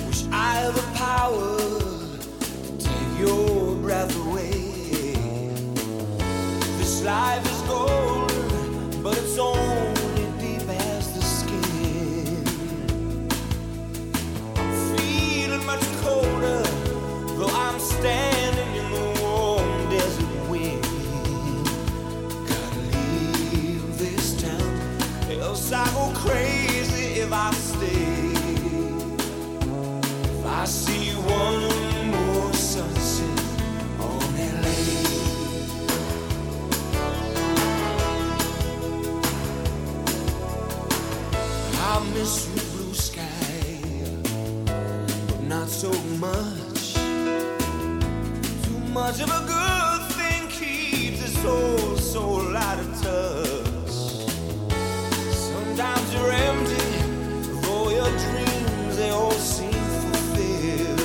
Wish 0.06 0.24
I 0.30 0.64
had 0.64 0.74
the 0.74 0.82
power 0.94 1.58
to 2.58 2.76
take 2.78 3.20
your 3.20 3.76
breath 3.82 4.16
away. 4.26 4.72
This 6.78 7.02
life 7.02 7.44
is 7.44 7.62
golden, 7.68 8.23
standing 18.04 18.76
in 18.76 18.92
the 18.92 19.22
warm 19.22 19.88
desert 19.88 20.50
wind. 20.50 20.82
Gotta 22.46 22.82
leave 22.96 23.98
this 23.98 24.42
town, 24.42 25.40
else 25.40 25.72
I 25.72 25.86
go 25.94 26.12
crazy 26.14 27.20
if 27.22 27.32
I 27.32 27.50
stay. 27.52 28.34
If 30.36 30.44
I 30.44 30.66
see 30.66 31.12
one 31.12 32.10
more 32.10 32.52
sunset 32.52 33.40
on 33.98 34.36
LA. 34.62 34.80
I 41.88 42.04
miss 42.12 42.34
you, 42.48 42.60
blue 42.76 42.92
sky, 42.92 43.80
but 45.26 45.42
not 45.44 45.68
so 45.70 45.90
much. 46.20 46.63
Much 48.94 49.20
of 49.20 49.28
a 49.28 49.42
good 49.44 50.02
thing 50.12 50.46
keeps 50.50 51.20
its 51.20 51.36
soul 51.42 51.96
so 51.96 52.54
out 52.56 52.78
of 52.78 52.86
touch. 53.02 53.90
Sometimes 55.34 56.14
you're 56.14 56.30
empty, 56.30 56.86
though 57.62 57.90
your 57.90 58.08
dreams 58.24 58.96
they 58.96 59.10
all 59.10 59.32
seem 59.32 59.72
fulfilled. 60.12 61.00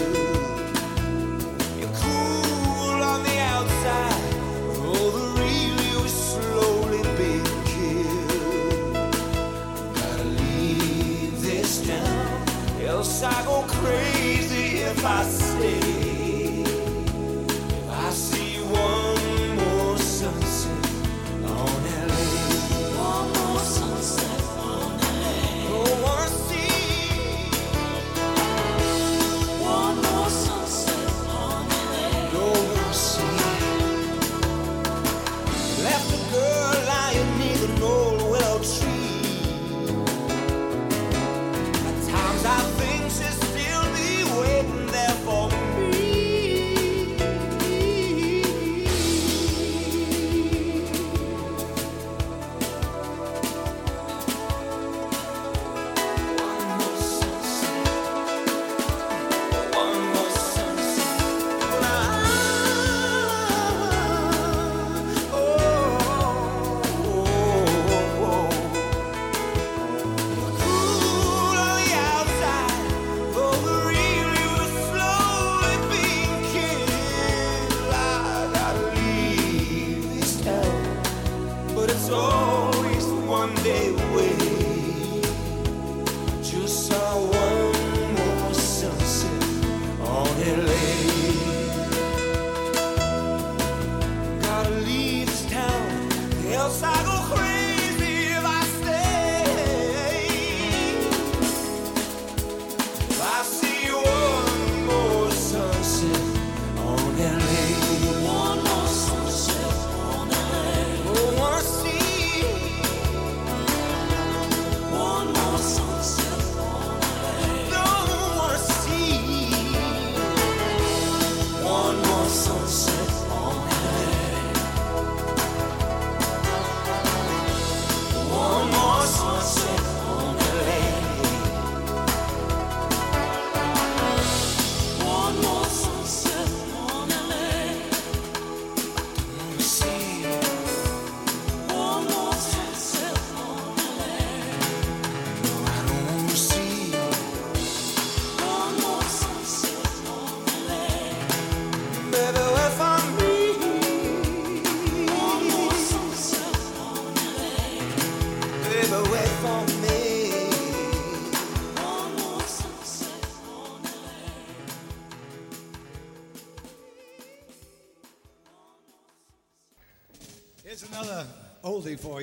You're 1.80 1.96
cool 2.06 3.02
on 3.12 3.24
the 3.24 3.38
outside, 3.56 4.34
though 4.76 5.10
the 5.18 5.26
real 5.42 5.78
you 5.90 6.00
is 6.06 6.14
slowly 6.14 7.02
being 7.18 7.64
killed. 7.72 9.14
Gotta 9.96 10.26
leave 10.26 11.42
this 11.42 11.88
town, 11.88 12.86
else 12.86 13.24
I 13.24 13.44
go 13.46 13.64
crazy 13.64 14.78
if 14.78 15.04
I 15.04 15.24
stay. 15.24 16.09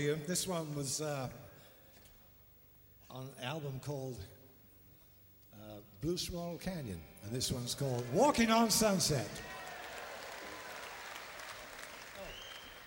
You. 0.07 0.19
This 0.27 0.47
one 0.47 0.73
was 0.77 1.01
uh, 1.01 1.29
on 3.11 3.23
an 3.23 3.45
album 3.45 3.81
called 3.85 4.17
uh, 5.55 5.79
Blue 6.01 6.17
Swallow 6.17 6.59
Canyon, 6.59 7.01
and 7.25 7.33
this 7.33 7.51
one's 7.51 7.75
called 7.75 8.05
Walking 8.13 8.51
on 8.51 8.71
Sunset. 8.71 9.29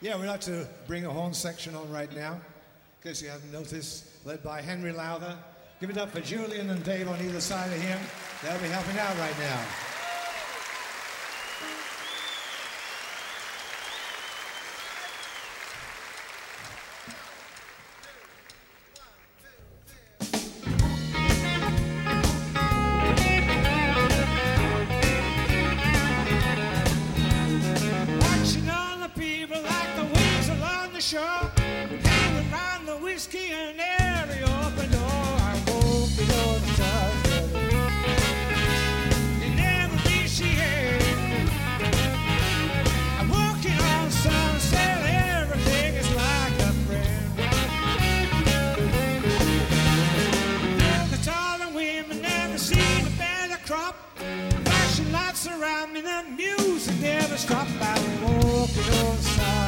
Yeah, 0.01 0.17
we'd 0.17 0.27
like 0.27 0.39
to 0.41 0.65
bring 0.87 1.05
a 1.05 1.09
horn 1.09 1.33
section 1.33 1.75
on 1.75 1.91
right 1.91 2.13
now, 2.15 2.35
in 2.35 3.09
case 3.09 3.21
you 3.21 3.27
haven't 3.27 3.51
noticed, 3.51 4.05
led 4.25 4.41
by 4.41 4.61
Henry 4.61 4.93
Lowther. 4.93 5.37
Give 5.81 5.89
it 5.89 5.97
up 5.97 6.11
for 6.11 6.21
Julian 6.21 6.69
and 6.69 6.81
Dave 6.85 7.09
on 7.09 7.19
either 7.21 7.41
side 7.41 7.71
of 7.73 7.81
him. 7.81 7.99
They'll 8.43 8.59
be 8.59 8.67
helping 8.67 8.97
out 8.97 9.17
right 9.17 9.37
now. 9.39 9.88
never 57.01 57.37
stop 57.37 57.67
by 57.79 57.97
walking 58.21 58.93
on 58.93 59.15
the 59.15 59.21
side. 59.21 59.58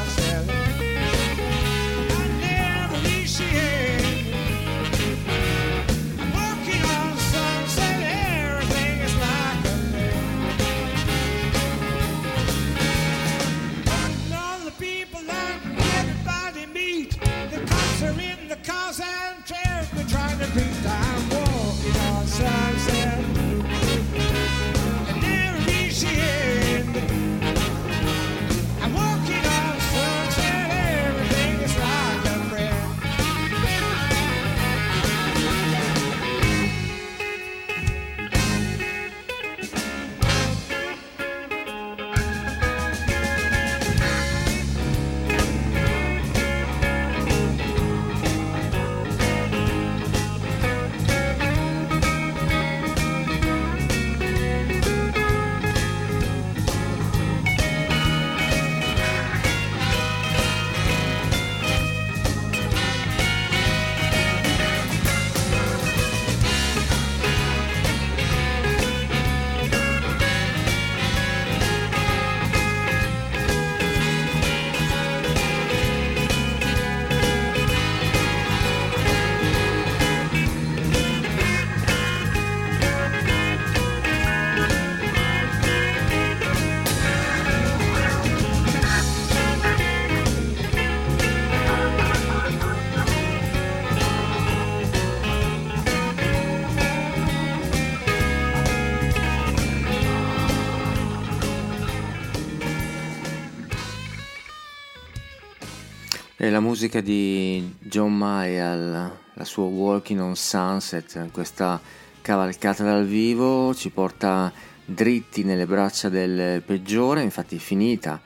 Musica 106.61 107.01
di 107.01 107.75
John 107.79 108.15
Mayall, 108.15 109.11
la 109.33 109.43
sua 109.43 109.65
Walking 109.65 110.19
on 110.19 110.35
Sunset, 110.35 111.31
questa 111.31 111.81
cavalcata 112.21 112.83
dal 112.83 113.03
vivo 113.03 113.73
ci 113.73 113.89
porta 113.89 114.53
dritti 114.85 115.43
nelle 115.43 115.65
braccia 115.65 116.07
del 116.07 116.61
peggiore, 116.61 117.23
infatti 117.23 117.55
è 117.55 117.59
finita 117.59 118.21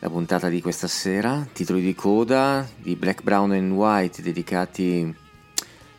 la 0.00 0.10
puntata 0.10 0.48
di 0.48 0.60
questa 0.60 0.88
sera, 0.88 1.46
titoli 1.52 1.80
di 1.80 1.94
coda 1.94 2.68
di 2.76 2.96
Black, 2.96 3.22
Brown 3.22 3.52
and 3.52 3.70
White 3.70 4.20
dedicati, 4.20 5.14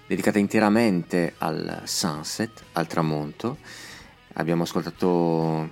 dedicata 0.06 0.38
interamente 0.38 1.36
al 1.38 1.84
sunset, 1.86 2.64
al 2.74 2.86
tramonto. 2.86 3.60
Abbiamo 4.34 4.64
ascoltato 4.64 5.70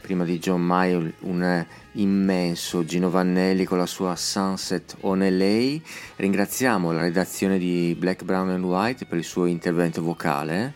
prima 0.00 0.24
di 0.24 0.38
John 0.38 0.62
Mayer 0.62 1.12
un 1.20 1.66
immenso 1.92 2.84
Gino 2.84 3.10
Vannelli 3.10 3.64
con 3.64 3.78
la 3.78 3.86
sua 3.86 4.16
Sunset 4.16 4.96
on 5.00 5.18
LA. 5.18 5.78
Ringraziamo 6.16 6.92
la 6.92 7.00
redazione 7.00 7.58
di 7.58 7.96
Black, 7.98 8.22
Brown 8.22 8.50
and 8.50 8.64
White 8.64 9.06
per 9.06 9.18
il 9.18 9.24
suo 9.24 9.46
intervento 9.46 10.02
vocale, 10.02 10.74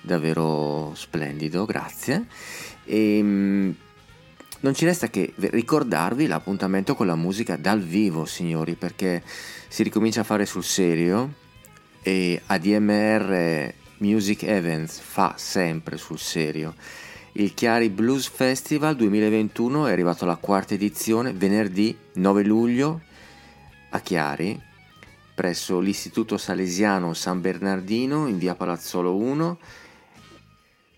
davvero 0.00 0.92
splendido, 0.94 1.64
grazie. 1.64 2.26
E, 2.84 3.20
mm, 3.22 3.70
non 4.60 4.74
ci 4.74 4.84
resta 4.84 5.08
che 5.08 5.32
ricordarvi 5.36 6.26
l'appuntamento 6.26 6.94
con 6.94 7.06
la 7.06 7.16
musica 7.16 7.56
dal 7.56 7.80
vivo, 7.80 8.26
signori, 8.26 8.74
perché 8.74 9.22
si 9.68 9.82
ricomincia 9.82 10.20
a 10.20 10.24
fare 10.24 10.44
sul 10.44 10.64
serio 10.64 11.32
e 12.02 12.40
ADMR 12.44 13.72
Music 13.98 14.42
Events 14.42 14.98
fa 14.98 15.34
sempre 15.36 15.96
sul 15.96 16.18
serio. 16.18 16.74
Il 17.32 17.54
Chiari 17.54 17.90
Blues 17.90 18.26
Festival 18.26 18.96
2021 18.96 19.86
è 19.86 19.92
arrivato 19.92 20.24
alla 20.24 20.34
quarta 20.34 20.74
edizione 20.74 21.32
venerdì 21.32 21.96
9 22.14 22.42
luglio 22.42 23.02
a 23.90 24.00
Chiari 24.00 24.60
presso 25.32 25.78
l'Istituto 25.78 26.36
Salesiano 26.36 27.14
San 27.14 27.40
Bernardino 27.40 28.26
in 28.26 28.36
via 28.36 28.56
Palazzolo 28.56 29.14
1 29.14 29.58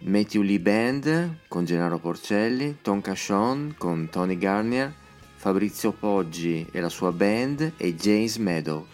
Matthew 0.04 0.40
Lee 0.40 0.58
Band 0.58 1.36
con 1.48 1.66
Gennaro 1.66 1.98
Porcelli, 1.98 2.78
Tom 2.80 3.02
Cashon 3.02 3.74
con 3.76 4.08
Tony 4.10 4.38
Garnier, 4.38 4.90
Fabrizio 5.36 5.92
Poggi 5.92 6.66
e 6.72 6.80
la 6.80 6.88
sua 6.88 7.12
band 7.12 7.74
e 7.76 7.94
James 7.94 8.38
Meadow. 8.38 8.86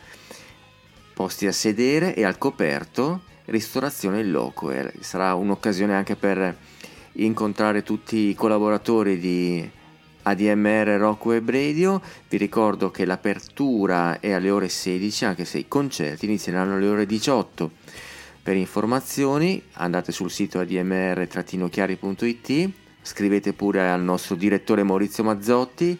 Posti 1.15 1.47
a 1.47 1.53
sedere 1.53 2.17
e 2.17 2.25
al 2.25 2.37
coperto, 2.37 3.23
ristorazione 3.45 4.21
in 4.21 4.33
loco. 4.33 4.73
Sarà 5.01 5.35
un'occasione 5.35 5.95
anche 5.95 6.17
per 6.17 6.57
incontrare 7.25 7.83
tutti 7.83 8.29
i 8.29 8.35
collaboratori 8.35 9.19
di 9.19 9.69
ADMR 10.23 10.97
Rock 10.99 11.25
Web 11.27 11.51
Radio. 11.51 12.01
Vi 12.29 12.37
ricordo 12.37 12.91
che 12.91 13.05
l'apertura 13.05 14.19
è 14.21 14.33
alle 14.33 14.51
ore 14.51 14.69
16, 14.69 15.25
anche 15.25 15.45
se 15.45 15.59
i 15.59 15.69
concerti 15.69 16.25
inizieranno 16.27 16.75
alle 16.75 16.89
ore 16.89 17.07
18. 17.07 17.71
Per 18.43 18.57
informazioni 18.57 19.63
andate 19.75 20.11
sul 20.13 20.31
sito 20.31 20.59
admr-chiari.it, 20.61 22.71
scrivete 23.03 23.53
pure 23.53 23.89
al 23.89 24.03
nostro 24.03 24.35
direttore 24.35 24.83
Maurizio 24.83 25.23
Mazzotti 25.25 25.99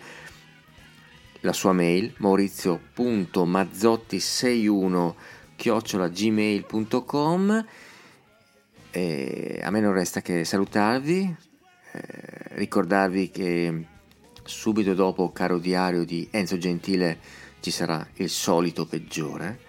la 1.43 1.53
sua 1.53 1.73
mail 1.73 2.13
maurizio.mazzotti61 2.17 5.15
gmail.com 6.11 7.65
e 8.91 9.61
a 9.63 9.71
me 9.71 9.81
non 9.81 9.93
resta 9.93 10.23
che 10.23 10.45
salutarvi, 10.45 11.37
eh, 11.93 12.01
ricordarvi 12.55 13.31
che 13.31 13.85
subito 14.45 14.95
dopo 14.95 15.31
Caro 15.31 15.59
Diario 15.59 16.05
di 16.05 16.27
Enzo 16.31 16.57
Gentile 16.57 17.19
ci 17.61 17.71
sarà 17.71 18.07
il 18.15 18.31
solito 18.31 18.87
peggiore. 18.87 19.67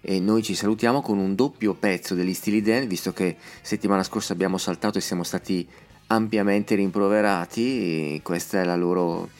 E 0.00 0.18
noi 0.18 0.42
ci 0.42 0.54
salutiamo 0.54 1.00
con 1.00 1.18
un 1.18 1.34
doppio 1.34 1.74
pezzo 1.74 2.14
degli 2.14 2.34
Stili 2.34 2.60
Dan, 2.60 2.88
visto 2.88 3.12
che 3.12 3.36
settimana 3.60 4.02
scorsa 4.02 4.32
abbiamo 4.32 4.58
saltato 4.58 4.98
e 4.98 5.00
siamo 5.00 5.22
stati 5.22 5.68
ampiamente 6.08 6.74
rimproverati, 6.74 8.20
questa 8.22 8.60
è 8.60 8.64
la 8.64 8.76
loro 8.76 9.30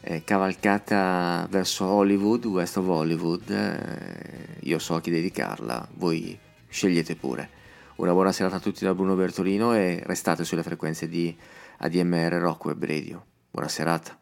eh, 0.00 0.22
cavalcata 0.22 1.46
verso 1.50 1.86
Hollywood, 1.86 2.44
West 2.44 2.76
of 2.76 2.86
Hollywood, 2.86 3.50
eh, 3.50 4.58
io 4.60 4.78
so 4.78 4.96
a 4.96 5.00
chi 5.00 5.10
dedicarla, 5.10 5.88
voi 5.94 6.38
scegliete 6.68 7.16
pure. 7.16 7.62
Una 7.96 8.12
buona 8.12 8.32
serata 8.32 8.56
a 8.56 8.60
tutti 8.60 8.84
da 8.84 8.92
Bruno 8.92 9.14
Bertolino 9.14 9.72
e 9.72 10.02
restate 10.04 10.44
sulle 10.44 10.64
frequenze 10.64 11.08
di 11.08 11.36
ADMR 11.78 12.32
Rock 12.40 12.64
Web 12.64 12.84
Radio. 12.84 13.24
Buona 13.52 13.68
serata. 13.68 14.18